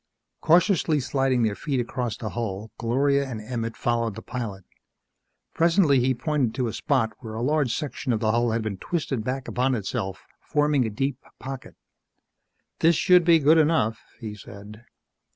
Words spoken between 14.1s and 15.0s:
he said.